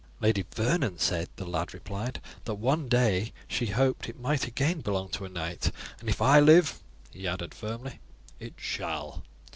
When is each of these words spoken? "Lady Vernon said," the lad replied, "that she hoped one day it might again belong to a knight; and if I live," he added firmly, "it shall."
"Lady 0.19 0.43
Vernon 0.55 0.97
said," 0.97 1.29
the 1.35 1.45
lad 1.45 1.75
replied, 1.75 2.19
"that 2.45 3.33
she 3.47 3.67
hoped 3.67 4.07
one 4.07 4.09
day 4.09 4.11
it 4.11 4.19
might 4.19 4.47
again 4.47 4.81
belong 4.81 5.09
to 5.09 5.25
a 5.25 5.29
knight; 5.29 5.71
and 5.99 6.09
if 6.09 6.23
I 6.23 6.39
live," 6.39 6.79
he 7.11 7.27
added 7.27 7.53
firmly, 7.53 7.99
"it 8.39 8.55
shall." 8.57 9.21